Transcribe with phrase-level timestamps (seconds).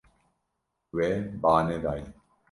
[0.95, 1.07] We
[1.41, 2.05] ba nedaye.